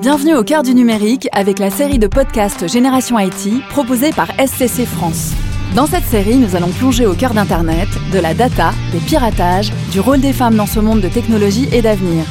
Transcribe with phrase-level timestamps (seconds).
[0.00, 4.86] Bienvenue au cœur du numérique avec la série de podcasts Génération IT proposée par SCC
[4.86, 5.34] France.
[5.76, 10.00] Dans cette série, nous allons plonger au cœur d'Internet, de la data, des piratages, du
[10.00, 12.24] rôle des femmes dans ce monde de technologie et d'avenir.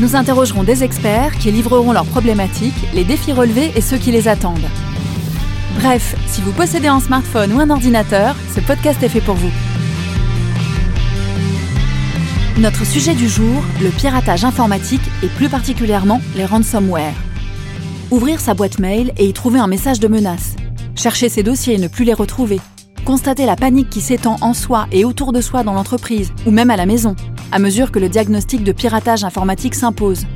[0.00, 4.28] Nous interrogerons des experts qui livreront leurs problématiques, les défis relevés et ceux qui les
[4.28, 4.68] attendent.
[5.76, 9.50] Bref, si vous possédez un smartphone ou un ordinateur, ce podcast est fait pour vous.
[12.58, 17.23] Notre sujet du jour, le piratage informatique et plus particulièrement les ransomware.
[18.14, 20.54] Ouvrir sa boîte mail et y trouver un message de menace.
[20.94, 22.60] Chercher ses dossiers et ne plus les retrouver.
[23.04, 26.70] Constater la panique qui s'étend en soi et autour de soi dans l'entreprise ou même
[26.70, 27.16] à la maison,
[27.50, 30.26] à mesure que le diagnostic de piratage informatique s'impose.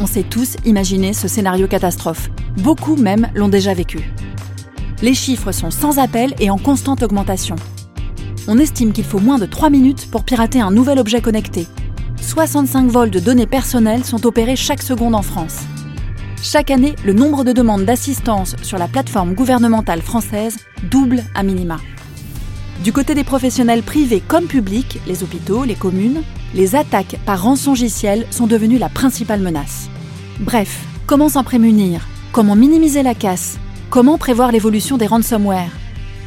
[0.00, 2.30] On sait tous imaginer ce scénario catastrophe.
[2.56, 4.00] Beaucoup même l'ont déjà vécu.
[5.00, 7.54] Les chiffres sont sans appel et en constante augmentation
[8.46, 11.66] on estime qu'il faut moins de 3 minutes pour pirater un nouvel objet connecté.
[12.20, 15.60] 65 vols de données personnelles sont opérés chaque seconde en France.
[16.46, 20.58] Chaque année, le nombre de demandes d'assistance sur la plateforme gouvernementale française
[20.90, 21.78] double à minima.
[22.84, 26.22] Du côté des professionnels privés comme publics, les hôpitaux, les communes,
[26.54, 29.88] les attaques par rançongiciel sont devenues la principale menace.
[30.38, 32.06] Bref, comment s'en prémunir?
[32.30, 33.58] Comment minimiser la casse?
[33.88, 35.70] Comment prévoir l'évolution des ransomware?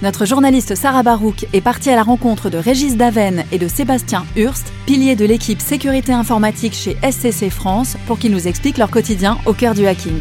[0.02, 4.26] Notre journaliste Sarah Barouk est partie à la rencontre de Régis Daven et de Sébastien
[4.36, 9.38] Hurst, piliers de l'équipe sécurité informatique chez SCC France, pour qu'ils nous expliquent leur quotidien
[9.45, 10.20] au cœur du hacking.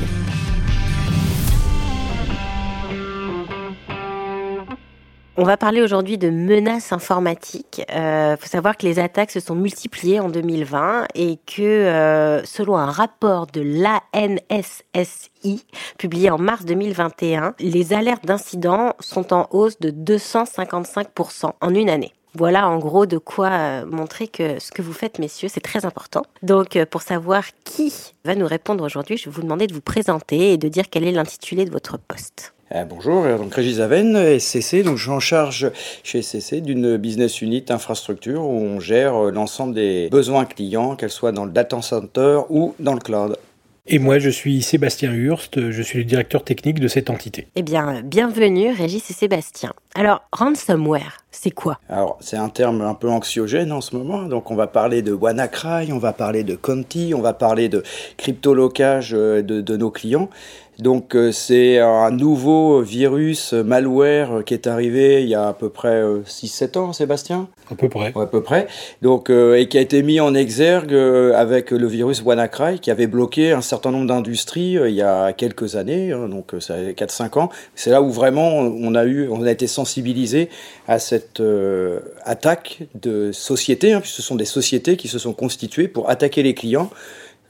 [5.39, 7.83] On va parler aujourd'hui de menaces informatiques.
[7.91, 12.43] Il euh, faut savoir que les attaques se sont multipliées en 2020 et que euh,
[12.47, 15.67] selon un rapport de l'ANSSI
[15.99, 22.15] publié en mars 2021, les alertes d'incidents sont en hausse de 255% en une année.
[22.35, 25.85] Voilà en gros de quoi euh, montrer que ce que vous faites, messieurs, c'est très
[25.85, 26.23] important.
[26.43, 27.93] Donc, pour savoir qui
[28.25, 31.05] va nous répondre aujourd'hui, je vais vous demander de vous présenter et de dire quel
[31.05, 32.56] est l'intitulé de votre poste.
[32.75, 34.83] Euh, bonjour, euh, donc Régis Aven, SCC.
[34.83, 35.71] Donc je suis en charge
[36.03, 41.11] chez SCC d'une business unit infrastructure où on gère euh, l'ensemble des besoins clients, qu'elles
[41.11, 43.37] soient dans le data center ou dans le cloud.
[43.89, 47.47] Et moi, je suis Sébastien Hurst, je suis le directeur technique de cette entité.
[47.55, 49.73] Eh bien, bienvenue Régis et Sébastien.
[49.95, 51.79] Alors, ransomware, c'est quoi?
[51.89, 54.25] Alors, c'est un terme un peu anxiogène en ce moment.
[54.25, 57.85] Donc, on va parler de WannaCry, on va parler de Conti, on va parler de
[58.17, 60.31] crypto-locage de, de nos clients.
[60.79, 65.71] Donc euh, c'est un nouveau virus malware qui est arrivé il y a à peu
[65.71, 68.13] près 6-7 euh, ans, Sébastien À peu près.
[68.15, 68.67] à peu près.
[69.01, 70.95] Donc, euh, et qui a été mis en exergue
[71.35, 75.77] avec le virus WannaCry qui avait bloqué un certain nombre d'industries il y a quelques
[75.77, 77.51] années, hein, donc ça fait 4-5 ans.
[77.75, 80.51] C'est là où vraiment on a, eu, on a été sensibilisé
[80.89, 81.43] à cette
[82.25, 86.43] attaque de sociétés, hein, puisque ce sont des sociétés qui se sont constituées pour attaquer
[86.43, 86.91] les clients,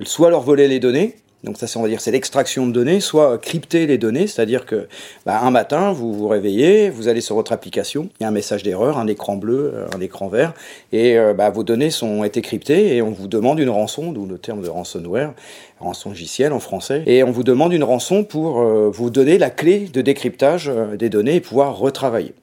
[0.03, 3.39] soit leur voler les données, donc ça, on va dire, c'est l'extraction de données, soit
[3.39, 4.89] crypter les données, c'est-à-dire que
[5.25, 8.33] bah, un matin, vous vous réveillez, vous allez sur votre application, il y a un
[8.33, 10.55] message d'erreur, un écran bleu, euh, un écran vert,
[10.93, 14.27] et euh, bah, vos données sont été cryptées et on vous demande une rançon, d'où
[14.27, 15.35] le terme de ransomware,
[15.79, 19.51] rançon logiciel en français, et on vous demande une rançon pour euh, vous donner la
[19.51, 22.35] clé de décryptage des données et pouvoir retravailler.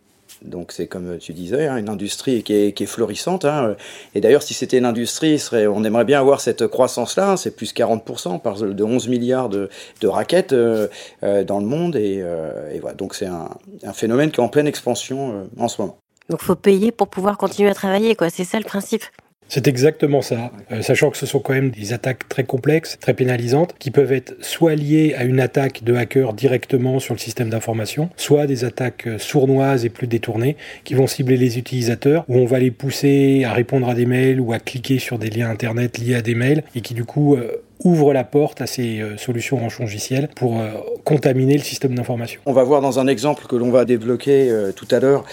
[0.43, 3.45] Donc c'est comme tu disais, hein, une industrie qui est, florissante.
[3.45, 3.75] Hein.
[4.13, 7.31] Et d'ailleurs, si c'était une industrie, on aimerait bien avoir cette croissance-là.
[7.31, 7.37] Hein.
[7.37, 9.69] c'est plus 40%, par de 11 milliards de,
[10.03, 10.87] raquettes euh,
[11.23, 11.95] euh, dans le monde.
[11.95, 12.95] Euh, et, voilà.
[12.95, 13.49] Donc c'est un,
[13.83, 15.97] un, phénomène qui est en pleine expansion en ce moment.
[16.29, 18.29] Donc faut payer pour pouvoir continuer à travailler, quoi.
[18.29, 19.03] C'est ça le principe.
[19.49, 23.13] C'est exactement ça, euh, sachant que ce sont quand même des attaques très complexes, très
[23.13, 27.49] pénalisantes, qui peuvent être soit liées à une attaque de hacker directement sur le système
[27.49, 32.37] d'information, soit des attaques euh, sournoises et plus détournées, qui vont cibler les utilisateurs, où
[32.37, 35.49] on va les pousser à répondre à des mails ou à cliquer sur des liens
[35.49, 39.01] Internet liés à des mails, et qui du coup euh, ouvre la porte à ces
[39.01, 40.69] euh, solutions rançongicielles pour euh,
[41.03, 42.41] contaminer le système d'information.
[42.45, 45.23] On va voir dans un exemple que l'on va débloquer euh, tout à l'heure,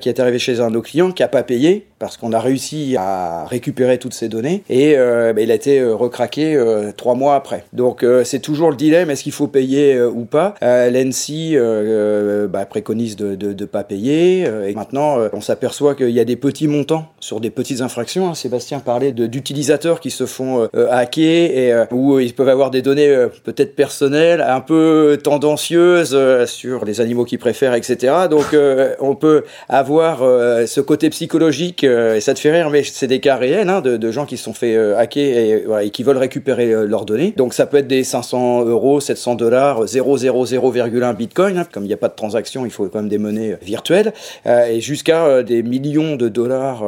[0.00, 2.40] qui est arrivé chez un de nos clients, qui n'a pas payé, parce qu'on a
[2.40, 6.58] réussi à récupérer toutes ces données, et bah, il a été recraqué
[6.96, 7.64] trois mois après.
[7.72, 10.54] Donc c'est toujours le dilemme, est-ce qu'il faut payer ou pas?
[10.60, 11.56] L'ENSI
[12.48, 16.68] bah, préconise de ne pas payer, et maintenant on s'aperçoit qu'il y a des petits
[16.68, 18.28] montants sur des petites infractions.
[18.28, 18.34] Hein.
[18.34, 23.28] Sébastien parlait d'utilisateurs qui se font hacker, et où ils peuvent avoir des données euh,
[23.44, 28.12] peut-être personnelles, un peu tendancieuses euh, sur les animaux qu'ils préfèrent, etc.
[28.30, 33.06] Donc euh, on peut avoir ce côté psychologique, et ça te fait rire, mais c'est
[33.06, 36.86] des cas réels hein, de, gens qui se sont fait hacker et, qui veulent récupérer
[36.86, 37.32] leurs données.
[37.36, 41.66] Donc ça peut être des 500 euros, 700 dollars, 0,00,1 bitcoin, hein.
[41.72, 44.12] comme il n'y a pas de transaction, il faut quand même des monnaies virtuelles,
[44.46, 46.82] et jusqu'à des millions de dollars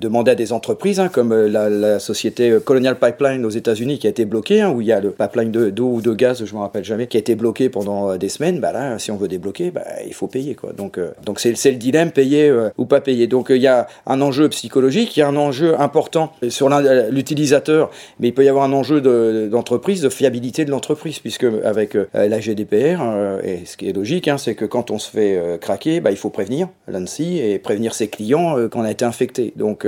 [0.00, 4.10] demandés à des entreprises, hein, comme la, la société Colonial Pipeline aux États-Unis qui a
[4.10, 6.60] été bloquée hein, où il y a le pipeline d'eau ou de gaz, je me
[6.60, 9.70] rappelle jamais, qui a été bloqué pendant des semaines, bah là, si on veut débloquer,
[9.70, 10.54] bah, il faut payer.
[10.54, 10.72] Quoi.
[10.72, 13.26] Donc, donc c'est, le dilemme, payer ou pas payer.
[13.26, 16.68] Donc il y a un enjeu psychologique, il y a un enjeu important sur
[17.10, 19.00] l'utilisateur, mais il peut y avoir un enjeu
[19.48, 23.00] d'entreprise, de, fiabilité de l'entreprise, puisque avec la GDPR,
[23.42, 26.16] et ce qui est logique, hein, c'est que quand on se fait craquer, bah, il
[26.16, 29.52] faut prévenir l'ANSI et prévenir ses clients qu'on a été infecté.
[29.56, 29.86] Donc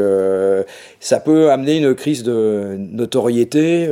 [1.00, 3.88] ça peut amener une crise de notoriété,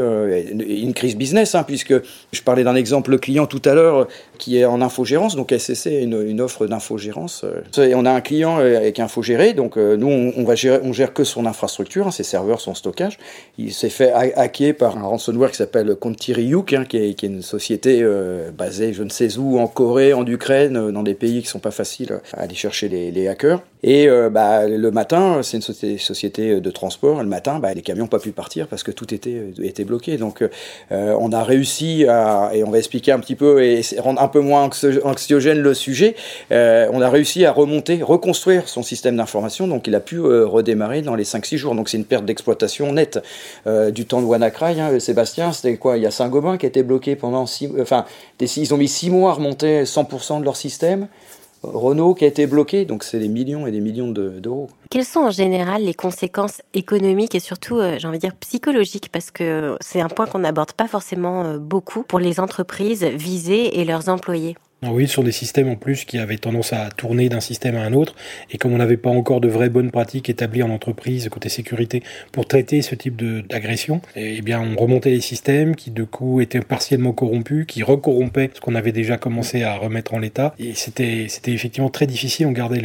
[0.60, 1.94] une crise business, hein, puisque
[2.32, 4.08] je parlais d'un exemple client tout à l'heure
[4.38, 7.44] qui est en infogérance, donc SCC est une, une offre d'infogérance.
[7.78, 11.24] Et on a un client avec infogéré, donc nous on, va gérer, on gère que
[11.24, 13.18] son infrastructure, hein, ses serveurs, son stockage.
[13.58, 18.00] Il s'est fait hacker par un ransomware qui s'appelle Contiriuk, hein, qui, est, une société
[18.02, 21.48] euh, basée je ne sais où, en Corée, en Ukraine, euh, dans des pays qui
[21.48, 23.62] sont pas faciles à aller chercher les, hackers.
[23.82, 28.04] Et euh, bah, le matin, c'est une société, de transport, le matin, bah, les camions
[28.04, 30.16] n'ont pas pu partir parce que tout était, était bloqué.
[30.16, 30.43] Donc
[30.90, 34.40] on a réussi à, et on va expliquer un petit peu et rendre un peu
[34.40, 34.68] moins
[35.04, 36.14] anxiogène le sujet,
[36.50, 41.14] on a réussi à remonter, reconstruire son système d'information, donc il a pu redémarrer dans
[41.14, 41.74] les 5-6 jours.
[41.74, 43.20] Donc c'est une perte d'exploitation nette
[43.66, 44.80] euh, du temps de WannaCry.
[44.80, 45.96] Hein, Sébastien, c'était quoi?
[45.96, 48.04] Il y a Saint-Gobain qui a été bloqué pendant 6 Enfin,
[48.40, 51.08] ils ont mis 6 mois à remonter 100% de leur système.
[51.72, 54.68] Renault qui a été bloqué, donc c'est des millions et des millions d'euros.
[54.90, 59.10] Quelles sont en général les conséquences économiques et surtout, euh, j'ai envie de dire, psychologiques?
[59.10, 63.80] Parce que c'est un point qu'on n'aborde pas forcément euh, beaucoup pour les entreprises visées
[63.80, 64.56] et leurs employés.
[64.86, 67.80] Ah oui, sur des systèmes en plus qui avaient tendance à tourner d'un système à
[67.80, 68.14] un autre.
[68.50, 72.02] Et comme on n'avait pas encore de vraies bonnes pratiques établies en entreprise côté sécurité
[72.32, 73.16] pour traiter ce type
[73.48, 78.50] d'agression, eh bien on remontait les systèmes qui de coup étaient partiellement corrompus, qui recorrompaient
[78.52, 80.54] ce qu'on avait déjà commencé à remettre en l'état.
[80.58, 82.46] Et c'était effectivement très difficile.
[82.46, 82.82] On gardait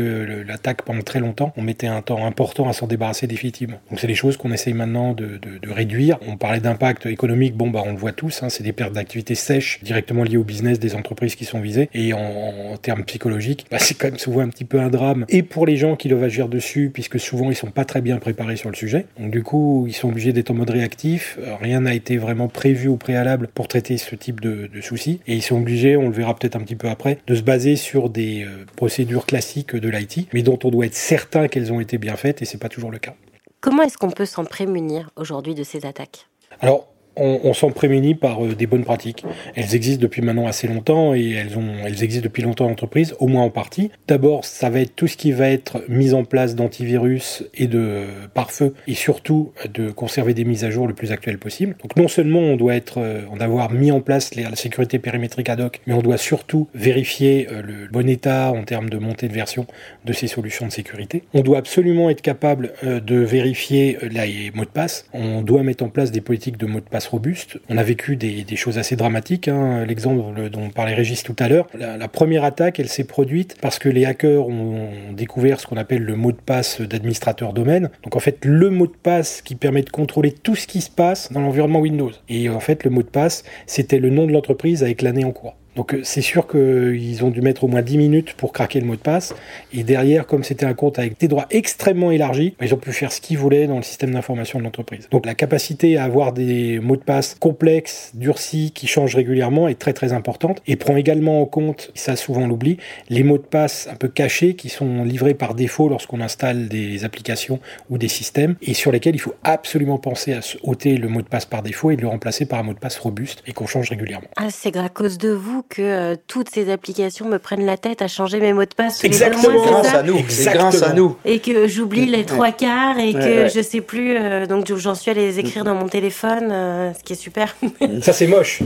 [0.47, 1.51] l'attaque pendant très longtemps.
[1.57, 3.79] On mettait un temps important à s'en débarrasser définitivement.
[3.89, 6.17] Donc c'est des choses qu'on essaye maintenant de, de, réduire.
[6.27, 7.57] On parlait d'impact économique.
[7.57, 8.41] Bon bah on le voit tous.
[8.41, 11.88] Hein, c'est des pertes d'activité sèches directement liées au business des entreprises qui sont visées.
[11.93, 15.25] Et en, termes psychologiques, bah, c'est quand même souvent un petit peu un drame.
[15.29, 18.17] Et pour les gens qui doivent agir dessus, puisque souvent ils sont pas très bien
[18.17, 19.05] préparés sur le sujet.
[19.19, 21.37] Donc du coup, ils sont obligés d'être en mode réactif.
[21.41, 25.19] Euh, rien n'a été vraiment prévu au préalable pour traiter ce type de, soucis.
[25.27, 27.75] Et ils sont obligés, on le verra peut-être un petit peu après, de se baser
[27.75, 31.79] sur des euh, procédures classiques de l'IT, mais dont on doit être certain qu'elles ont
[31.79, 33.13] été bien faites, et c'est pas toujours le cas.
[33.61, 36.27] Comment est-ce qu'on peut s'en prémunir aujourd'hui de ces attaques?
[36.61, 36.87] Alors,
[37.19, 39.23] on, s'en prémunit par euh, des bonnes pratiques.
[39.55, 43.43] Elles existent depuis maintenant assez longtemps et elles, existent depuis longtemps en entreprise, au moins
[43.43, 43.91] en partie.
[44.07, 47.79] D'abord, ça va être tout ce qui va être mis en place d'antivirus et de
[47.79, 51.75] euh, pare-feu et surtout euh, de conserver des mises à jour le plus actuelles possible.
[51.81, 53.01] Donc non seulement on doit être,
[53.31, 57.47] on avoir mis en place la sécurité périmétrique ad hoc, mais on doit surtout vérifier
[57.49, 59.65] le bon état en termes de montée de version
[60.05, 61.23] de ces solutions de sécurité.
[61.33, 65.05] On doit absolument être capable de vérifier les mots de passe.
[65.13, 67.59] On doit mettre en place des politiques de mots de passe robuste.
[67.69, 69.47] On a vécu des, choses assez dramatiques.
[69.47, 69.85] Hein.
[69.85, 73.89] L'exemple dont parlait Régis tout à l'heure, la, première attaque, elle s'est produite parce que
[73.89, 77.89] les hackers ont, découvert ce qu'on appelle le mot de passe d'administrateur domaine.
[78.03, 80.89] Donc en fait, le mot de passe qui permet de contrôler tout ce qui se
[80.89, 82.11] passe dans l'environnement Windows.
[82.29, 85.31] Et en fait, le mot de passe, c'était le nom de l'entreprise avec l'année en
[85.31, 85.55] cours.
[85.75, 88.85] Donc euh, c'est sûr qu'ils ont dû mettre au moins 10 minutes pour craquer le
[88.85, 89.33] mot de passe.
[89.73, 93.11] Et derrière, comme c'était un compte avec des droits extrêmement élargis, ils ont pu faire
[93.11, 95.07] ce qu'ils voulaient dans le système d'information de l'entreprise.
[95.11, 99.79] Donc la capacité à avoir des mots de passe complexes, durcis, qui changent régulièrement est
[99.79, 102.77] très très importante et prend également en compte, ça souvent l'oublie,
[103.09, 107.05] les mots de passe un peu cachés qui sont livrés par défaut lorsqu'on installe des
[107.05, 107.59] applications
[107.89, 111.27] ou des systèmes et sur lesquels il faut absolument penser à ôter le mot de
[111.27, 113.67] passe par défaut et de le remplacer par un mot de passe robuste et qu'on
[113.67, 114.27] change régulièrement.
[114.37, 118.01] Ah, c'est à cause de vous que euh, toutes ces applications me prennent la tête
[118.01, 119.03] à changer mes mots de passe.
[119.03, 120.19] Exactement, grâce à nous.
[120.27, 121.17] C'est grâce à nous.
[121.25, 124.17] Et que j'oublie les trois quarts et que je sais plus.
[124.17, 127.55] Euh, donc j'en suis à les écrire dans mon téléphone, euh, ce qui est super.
[128.01, 128.61] Ça c'est moche.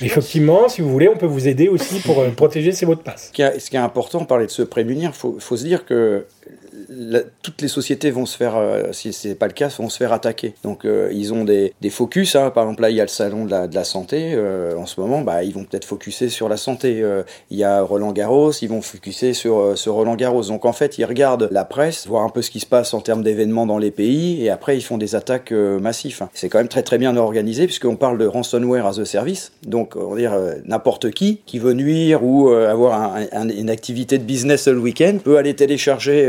[0.00, 3.30] Effectivement, si vous voulez, on peut vous aider aussi pour protéger ces mots de passe.
[3.34, 6.26] Ce qui est, important, parler de se prémunir, faut, faut se dire que
[7.42, 9.96] toutes les sociétés vont se faire, euh, si ce n'est pas le cas, vont se
[9.96, 10.54] faire attaquer.
[10.64, 12.50] Donc euh, ils ont des, focus, hein.
[12.50, 14.86] par exemple là il y a le salon de la, de la santé, euh, en
[14.86, 17.02] ce moment bah, ils vont peut-être focuser sur la santé.
[17.50, 20.44] il y a Roland Garros, ils vont focuser sur, sur Roland Garros.
[20.44, 23.00] Donc en fait ils regardent la presse, voir un peu ce qui se passe en
[23.00, 26.26] termes d'événements dans les pays, et après ils font des attaques massives.
[26.34, 29.96] C'est quand même très très bien organisé, puisqu'on parle de ransomware as a service, donc
[29.96, 34.78] on va dire n'importe qui qui veut nuire ou avoir une activité de business le
[34.78, 36.28] week-end peut aller télécharger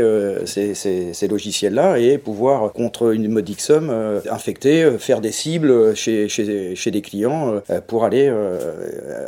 [0.52, 6.28] ces, logiciels-là et pouvoir, contre une modique somme, euh, infecter, euh, faire des cibles chez,
[6.28, 8.32] chez, chez des clients euh, pour aller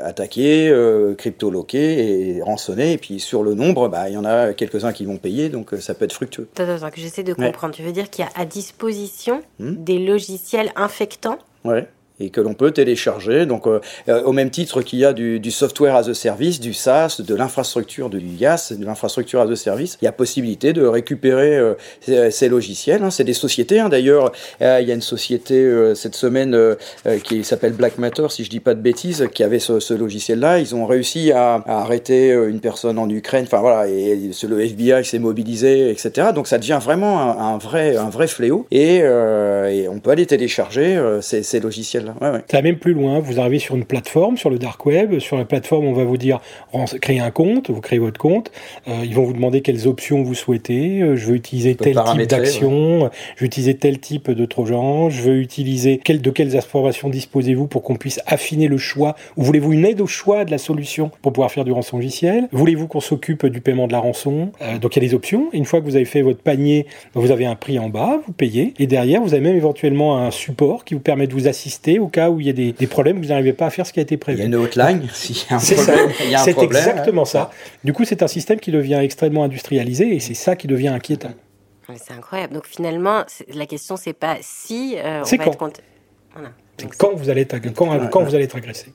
[0.03, 0.73] attaquer,
[1.17, 2.93] crypto-loquer et rançonner.
[2.93, 5.71] Et puis sur le nombre, bah, il y en a quelques-uns qui vont payer, donc
[5.81, 6.49] ça peut être fructueux.
[6.57, 7.75] Attends, que j'essaie de comprendre.
[7.75, 11.87] Tu veux dire qu'il y a à disposition hmm des logiciels infectants Ouais
[12.21, 13.47] et que l'on peut télécharger.
[13.47, 16.61] Donc, euh, euh, au même titre qu'il y a du, du, software as a service,
[16.61, 20.73] du SaaS, de l'infrastructure de l'IaaS, de l'infrastructure as a service, il y a possibilité
[20.73, 21.75] de récupérer euh,
[22.31, 23.03] ces, logiciels.
[23.03, 23.11] Hein.
[23.11, 23.81] C'est des sociétés.
[23.81, 23.89] Hein.
[23.89, 26.77] D'ailleurs, il y a une société cette semaine
[27.25, 30.59] qui s'appelle Black Matter, si je dis pas de bêtises, qui avait ce, logiciel-là.
[30.59, 33.45] Ils ont réussi à, arrêter une personne en Ukraine.
[33.47, 36.29] Enfin voilà, et, le FBI s'est mobilisé, etc.
[36.35, 38.67] Donc ça devient vraiment un, vrai, un vrai fléau.
[38.71, 43.19] Et, et, on peut aller télécharger ces, ces logiciels ça va même plus loin.
[43.21, 45.19] Vous arrivez sur une plateforme, sur le dark web.
[45.19, 46.41] Sur la plateforme, on va vous dire
[47.01, 47.71] créer un compte.
[47.71, 48.51] Vous créez votre compte.
[48.89, 51.01] Euh, ils vont vous demander quelles options vous souhaitez.
[51.01, 53.11] Euh, je veux utiliser tel type d'action.
[53.37, 55.11] Je veux utiliser tel type de trojan.
[55.11, 59.15] Je veux utiliser de quelles informations disposez-vous pour qu'on puisse affiner le choix?
[59.37, 62.49] Ou voulez-vous une aide au choix de la solution pour pouvoir faire du rançon logiciel?
[62.53, 64.53] Voulez-vous qu'on s'occupe du paiement de la rançon?
[64.63, 65.49] Euh, Donc il y a des options.
[65.53, 68.33] Une fois que vous avez fait votre panier, vous avez un prix en bas, vous
[68.33, 68.75] payez.
[68.79, 72.09] Et derrière, vous avez même éventuellement un support qui vous permet de vous assister au
[72.09, 74.03] cas où il y a des, problèmes, vous n'arrivez pas à faire ce qui a
[74.03, 74.39] été prévu.
[74.39, 76.41] Il y a une hotline s'il y a un problème.
[76.45, 77.51] C'est exactement ça.
[77.83, 81.33] Du coup, c'est un système qui devient extrêmement industrialisé et c'est ça qui devient inquiétant.
[81.97, 82.55] C'est incroyable.
[82.55, 85.69] Donc finalement, la question, c'est pas si euh, on va quand.
[85.69, 85.83] être
[86.33, 86.51] voilà.
[86.97, 88.87] quand, vous allez être, quand, quand vous allez être agressé.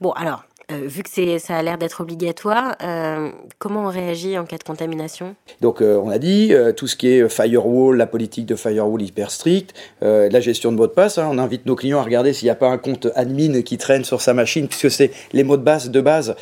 [0.00, 4.44] Bon, alors, euh, vu que ça a l'air d'être obligatoire, euh, comment on réagit en
[4.44, 5.34] cas de contamination?
[5.60, 9.30] Donc euh, on a dit tout ce qui est firewall, la politique de firewall hyper
[9.30, 11.18] stricte, la gestion de mots de passe.
[11.18, 13.78] Hein, on invite nos clients à regarder s'il n'y a pas un compte admin qui
[13.78, 16.34] traîne sur sa machine, puisque c'est les mots de base de base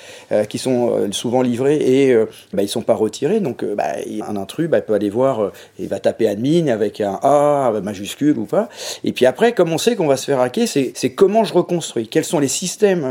[0.48, 2.14] qui sont souvent livrés et
[2.52, 3.40] bah, ils ne sont pas retirés.
[3.40, 3.94] Donc bah,
[4.26, 8.44] un intrus bah, peut aller voir, il va taper admin avec un A majuscule ou
[8.44, 8.68] pas.
[9.04, 12.08] Et puis après, comme on sait qu'on va se faire hacker, c'est comment je reconstruis,
[12.08, 13.02] quels sont les systèmes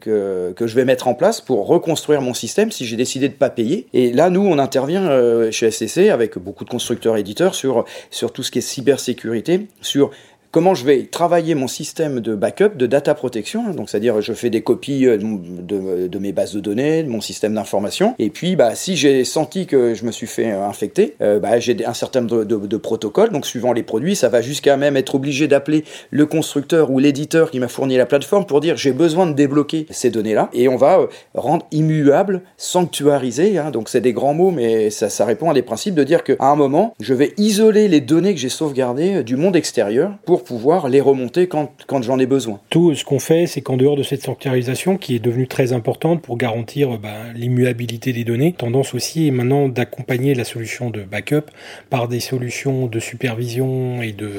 [0.00, 3.34] que, que je vais mettre en place pour reconstruire mon système si j'ai décidé de
[3.34, 3.86] pas payer.
[3.92, 8.32] Et là, nous, on intervient euh, chez SCC avec beaucoup de constructeurs éditeurs sur, sur
[8.32, 10.10] tout ce qui est cybersécurité, sur
[10.54, 13.72] comment je vais travailler mon système de backup, de data protection.
[13.72, 17.54] Donc, c'est-à-dire, je fais des copies euh, de, mes bases de données, de mon système
[17.54, 18.14] d'information.
[18.20, 21.58] Et puis, bah, si j'ai senti que je me suis fait euh, infecter, euh, bah,
[21.58, 23.30] j'ai un certain nombre de, de, protocoles.
[23.30, 25.82] Donc, suivant les produits, ça va jusqu'à même être obligé d'appeler
[26.12, 29.88] le constructeur ou l'éditeur qui m'a fourni la plateforme pour dire j'ai besoin de débloquer
[29.90, 30.50] ces données-là.
[30.52, 33.58] Et on va rendre immuable, sanctuariser.
[33.58, 33.72] Hein.
[33.72, 36.36] donc, c'est des grands mots, mais ça, ça répond à des principes de dire qu'à
[36.38, 40.88] un moment, je vais isoler les données que j'ai sauvegardées du monde extérieur pour pouvoir
[40.88, 42.60] les remonter quand, quand j'en ai besoin.
[42.70, 46.22] Tout ce qu'on fait, c'est qu'en dehors de cette sanctuarisation, qui est devenue très importante
[46.22, 51.50] pour garantir bah, l'immuabilité des données, tendance aussi est maintenant d'accompagner la solution de backup
[51.90, 54.30] par des solutions de supervision et de,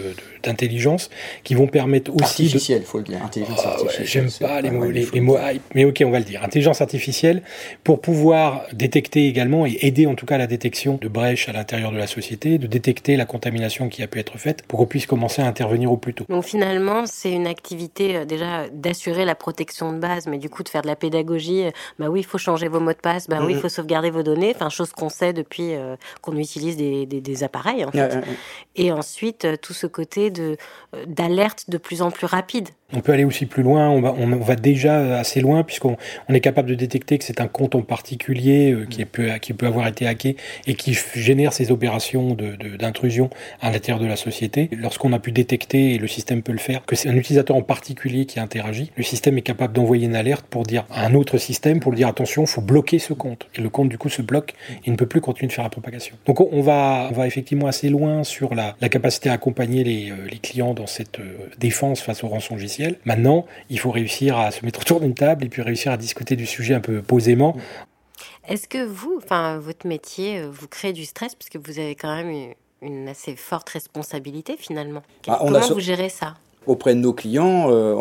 [0.43, 1.09] d'intelligence
[1.43, 4.07] qui vont permettre aussi artificielle, il faut le dire, intelligence ah artificielle.
[4.07, 5.37] J'aime pas les mots, les, mots
[5.73, 6.43] mais ok, on va le dire.
[6.43, 7.41] Intelligence artificielle
[7.83, 11.91] pour pouvoir détecter également et aider en tout cas la détection de brèches à l'intérieur
[11.91, 15.05] de la société, de détecter la contamination qui a pu être faite pour qu'on puisse
[15.05, 16.25] commencer à intervenir au plus tôt.
[16.29, 20.63] Donc finalement, c'est une activité euh, déjà d'assurer la protection de base, mais du coup
[20.63, 21.65] de faire de la pédagogie.
[21.65, 23.27] Euh, bah oui, il faut changer vos mots de passe.
[23.27, 24.53] Bah oui, il faut sauvegarder vos données.
[24.55, 27.83] Enfin, chose qu'on sait depuis euh, qu'on utilise des, des, appareils.
[27.85, 28.23] En fait.
[28.75, 30.57] Et ensuite, tout ce côté de
[31.07, 32.69] d'alerte de plus en plus rapide.
[32.93, 35.97] On peut aller aussi plus loin, on va, on va déjà assez loin puisqu'on
[36.29, 39.53] on est capable de détecter que c'est un compte en particulier euh, qui, peut, qui
[39.53, 40.37] peut avoir été hacké
[40.67, 42.37] et qui génère ces opérations
[42.77, 43.31] d'intrusion de,
[43.65, 44.69] à l'intérieur de la société.
[44.71, 47.63] Lorsqu'on a pu détecter, et le système peut le faire, que c'est un utilisateur en
[47.63, 51.39] particulier qui interagit, le système est capable d'envoyer une alerte pour dire à un autre
[51.39, 53.47] système, pour lui dire attention, il faut bloquer ce compte.
[53.55, 54.53] Et le compte du coup se bloque
[54.85, 56.17] et ne peut plus continuer de faire la propagation.
[56.27, 60.11] Donc on va, on va effectivement assez loin sur la, la capacité à accompagner les,
[60.11, 62.57] euh, les clients dans cette euh, défense face au rançon
[63.05, 66.35] Maintenant, il faut réussir à se mettre autour d'une table et puis réussir à discuter
[66.35, 67.55] du sujet un peu posément.
[68.47, 71.95] Est-ce que vous, enfin, votre métier, euh, vous crée du stress parce que vous avez
[71.95, 75.01] quand même une assez forte responsabilité finalement?
[75.27, 76.35] Ah, Comment vous gérez ça?
[76.67, 77.93] Auprès de nos clients, euh,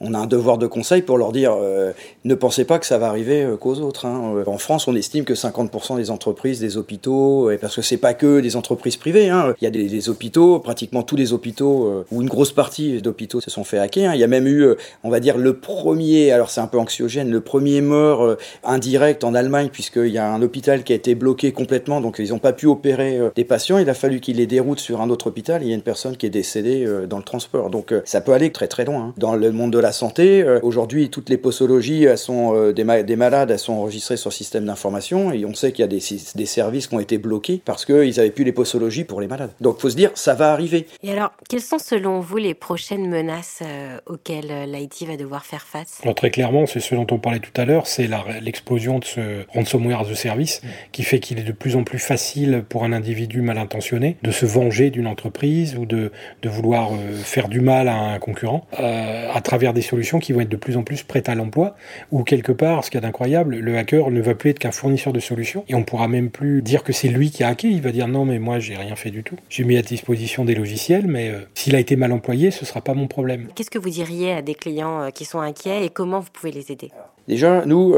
[0.00, 1.92] on, a un devoir de conseil pour leur dire euh,
[2.24, 4.06] ne pensez pas que ça va arriver euh, qu'aux autres.
[4.06, 4.44] Hein.
[4.46, 8.40] En France, on estime que 50% des entreprises, des hôpitaux, parce que c'est pas que
[8.40, 9.54] des entreprises privées, hein.
[9.60, 13.40] il y a des, des, hôpitaux, pratiquement tous les hôpitaux ou une grosse partie d'hôpitaux
[13.40, 14.10] se sont fait hacker.
[14.10, 14.14] Hein.
[14.14, 14.66] Il y a même eu,
[15.04, 19.34] on va dire, le premier, alors c'est un peu anxiogène, le premier mort indirect en
[19.34, 22.52] Allemagne puisqu'il y a un hôpital qui a été bloqué complètement, donc ils n'ont pas
[22.52, 23.78] pu opérer des patients.
[23.78, 25.62] Il a fallu qu'ils les déroutent sur un autre hôpital.
[25.62, 27.24] Il y a une personne qui est décédée dans le
[27.70, 29.06] donc euh, ça peut aller très très loin.
[29.06, 29.14] Hein.
[29.16, 33.16] Dans le monde de la santé, euh, aujourd'hui, toutes les posologies sont euh, des, des,
[33.16, 36.02] malades, elles sont enregistrées sur le système d'information et on sait qu'il y a des,
[36.34, 39.50] des, services qui ont été bloqués parce qu'ils n'avaient plus les posologies pour les malades.
[39.60, 40.86] Donc faut se dire, ça va arriver.
[41.02, 43.62] Et alors, quelles sont selon vous les prochaines menaces
[44.06, 46.00] auxquelles l'IT va devoir faire face?
[46.02, 48.08] Alors, Très clairement, c'est ce dont on parlait tout à l'heure, c'est
[48.40, 50.68] l'explosion de ce ransomware a service mm.
[50.92, 54.30] qui fait qu'il est de plus en plus facile pour un individu mal intentionné de
[54.30, 56.10] se venger d'une entreprise ou de,
[56.42, 56.90] de vouloir
[57.26, 60.56] faire du mal à un concurrent euh, à travers des solutions qui vont être de
[60.56, 61.76] plus en plus prêtes à l'emploi,
[62.10, 65.12] ou quelque part, ce qui est incroyable, le hacker ne va plus être qu'un fournisseur
[65.12, 67.82] de solutions, et on pourra même plus dire que c'est lui qui a hacké, il
[67.82, 69.36] va dire non mais moi j'ai rien fait du tout.
[69.48, 72.80] J'ai mis à disposition des logiciels, mais euh, s'il a été mal employé, ce sera
[72.80, 73.48] pas mon problème.
[73.54, 76.52] Qu'est-ce que vous diriez à des clients euh, qui sont inquiets et comment vous pouvez
[76.52, 76.90] les aider?
[77.28, 77.94] Déjà, nous,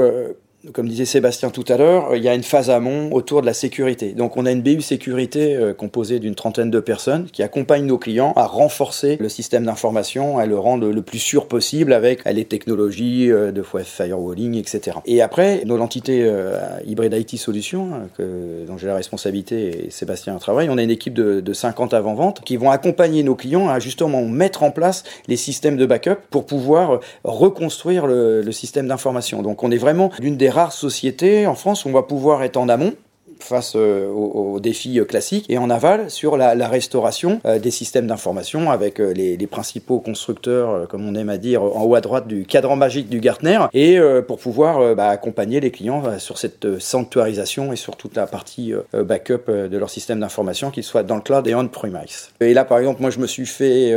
[0.73, 3.55] comme disait Sébastien tout à l'heure, il y a une phase amont autour de la
[3.55, 4.13] sécurité.
[4.13, 7.99] Donc on a une BU sécurité euh, composée d'une trentaine de personnes qui accompagnent nos
[7.99, 12.45] clients à renforcer le système d'information, à le rendre le plus sûr possible avec les
[12.45, 14.99] technologies euh, de firewalling, etc.
[15.07, 20.37] Et après, nos entités euh, Hybrid IT Solutions, que, dont j'ai la responsabilité et Sébastien
[20.39, 23.79] travaille, on a une équipe de, de 50 avant-vente qui vont accompagner nos clients à
[23.79, 29.43] justement mettre en place les systèmes de backup pour pouvoir reconstruire le, le système d'information.
[29.43, 32.57] Donc on est vraiment l'une des rares sociétés en France où on va pouvoir être
[32.57, 32.95] en amont
[33.43, 38.07] face euh, aux, défis euh, classiques et en aval sur la, restauration euh, des systèmes
[38.07, 42.45] d'information avec les, principaux constructeurs, comme on aime à dire, en haut à droite du
[42.45, 47.77] cadran magique du Gartner et pour pouvoir bah, accompagner les clients sur cette sanctuarisation et
[47.77, 51.55] sur toute la partie backup de leur système d'information, qu'ils soient dans le cloud et
[51.55, 52.31] on-premise.
[52.41, 53.91] Et là, par exemple, moi, je me suis fait...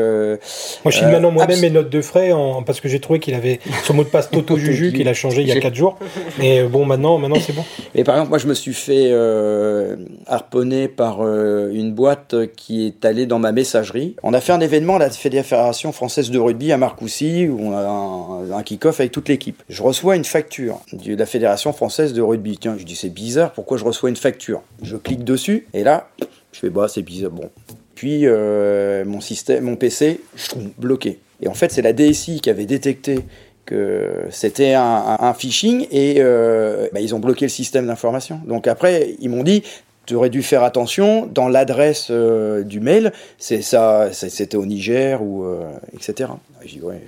[0.85, 2.63] moi, je suis maintenant moi-même mes notes de frais en...
[2.63, 5.41] parce que j'ai trouvé qu'il avait son mot de passe Toto Juju qu'il a changé
[5.41, 5.97] il y a 4 jours.
[6.39, 7.65] Mais bon, maintenant, maintenant c'est bon.
[7.93, 9.30] Et par exemple, moi, je me suis fait euh,
[10.27, 14.15] harponné par euh, une boîte qui est allée dans ma messagerie.
[14.23, 17.73] On a fait un événement à la Fédération française de rugby à Marcoussis où on
[17.73, 19.61] a un, un kick-off avec toute l'équipe.
[19.69, 22.57] Je reçois une facture de la Fédération française de rugby.
[22.57, 24.61] Tiens, je dis c'est bizarre, pourquoi je reçois une facture?
[24.81, 26.09] Je clique dessus et là,
[26.51, 27.31] je fais bah c'est bizarre.
[27.31, 27.49] Bon,
[27.95, 31.19] puis euh, mon système, mon PC, je bloqué.
[31.41, 33.19] Et en fait, c'est la DSI qui avait détecté
[33.65, 38.41] que c'était un, phishing et euh, bah, ils ont bloqué le système d'information.
[38.45, 39.63] Donc après, ils m'ont dit,
[40.05, 45.21] tu aurais dû faire attention dans l'adresse euh, du mail, c'est ça, c'était au Niger
[45.21, 46.31] ou euh, etc.
[46.65, 47.01] J'ai ouais,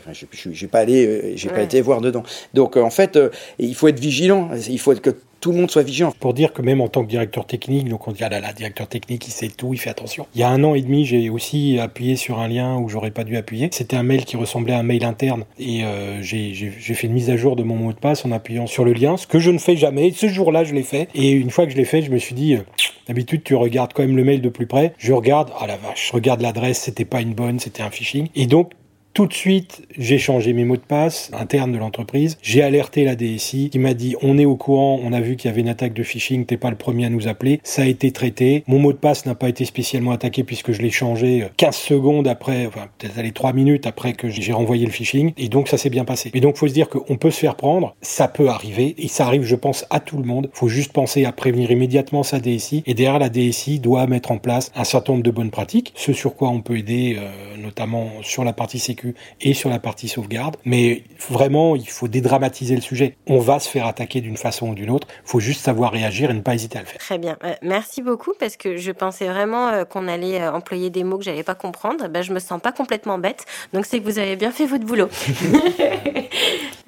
[0.51, 2.23] j'ai pas allé, j'ai pas été voir dedans.
[2.53, 3.19] Donc en fait,
[3.59, 4.49] il faut être vigilant.
[4.69, 5.11] Il faut que
[5.43, 6.13] tout le monde soit vigilant.
[6.21, 8.53] Pour dire que même en tant que directeur technique, donc on dit ah là là,
[8.53, 10.25] directeur technique, il sait tout, il fait attention.
[10.35, 13.11] Il y a un an et demi, j'ai aussi appuyé sur un lien où j'aurais
[13.11, 13.67] pas dû appuyer.
[13.73, 17.29] C'était un mail qui ressemblait à un mail interne et euh, j'ai fait une mise
[17.29, 19.51] à jour de mon mot de passe en appuyant sur le lien, ce que je
[19.51, 20.11] ne fais jamais.
[20.11, 22.35] Ce jour-là, je l'ai fait et une fois que je l'ai fait, je me suis
[22.35, 22.61] dit euh,
[23.07, 24.93] D'habitude, tu regardes quand même le mail de plus près.
[24.97, 28.29] Je regarde, ah la vache, je regarde l'adresse, c'était pas une bonne, c'était un phishing.
[28.33, 28.71] Et donc,
[29.13, 32.37] tout de suite, j'ai changé mes mots de passe internes de l'entreprise.
[32.41, 35.49] J'ai alerté la DSI qui m'a dit on est au courant, on a vu qu'il
[35.49, 37.59] y avait une attaque de phishing, t'es pas le premier à nous appeler.
[37.63, 38.63] Ça a été traité.
[38.67, 41.71] Mon mot de passe n'a pas été spécialement attaqué puisque je l'ai changé 15 euh,
[41.71, 45.33] secondes après, enfin peut-être aller 3 minutes après que j'ai renvoyé le phishing.
[45.37, 46.31] Et donc ça s'est bien passé.
[46.33, 49.27] Mais donc faut se dire qu'on peut se faire prendre, ça peut arriver et ça
[49.27, 50.49] arrive je pense à tout le monde.
[50.53, 54.39] Faut juste penser à prévenir immédiatement sa DSI et derrière la DSI doit mettre en
[54.39, 58.09] place un certain nombre de bonnes pratiques, ce sur quoi on peut aider euh, notamment
[58.23, 59.02] sur la partie sécurité
[59.41, 60.57] et sur la partie sauvegarde.
[60.65, 63.15] Mais vraiment, il faut dédramatiser le sujet.
[63.27, 65.07] On va se faire attaquer d'une façon ou d'une autre.
[65.25, 66.99] Il faut juste savoir réagir et ne pas hésiter à le faire.
[66.99, 67.37] Très bien.
[67.43, 71.17] Euh, merci beaucoup parce que je pensais vraiment euh, qu'on allait euh, employer des mots
[71.17, 72.07] que j'allais pas comprendre.
[72.07, 73.45] Ben, je me sens pas complètement bête.
[73.73, 75.09] Donc c'est que vous avez bien fait votre boulot.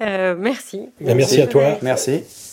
[0.00, 0.88] merci.
[1.00, 1.78] Ben, merci à toi.
[1.82, 2.45] Merci.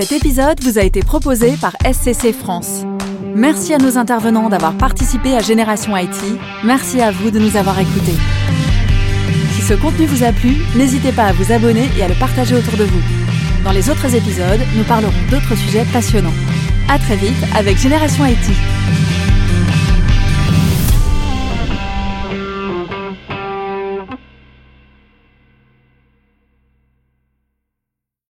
[0.00, 2.86] Cet épisode vous a été proposé par SCC France.
[3.34, 6.38] Merci à nos intervenants d'avoir participé à Génération IT.
[6.64, 8.16] Merci à vous de nous avoir écoutés.
[9.52, 12.56] Si ce contenu vous a plu, n'hésitez pas à vous abonner et à le partager
[12.56, 13.02] autour de vous.
[13.62, 16.32] Dans les autres épisodes, nous parlerons d'autres sujets passionnants.
[16.88, 19.09] À très vite avec Génération IT.